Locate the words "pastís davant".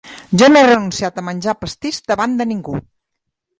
1.65-2.35